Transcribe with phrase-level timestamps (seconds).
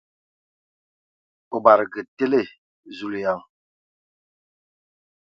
[1.55, 2.41] O badǝge tele!
[2.95, 3.39] Zulǝyaŋ!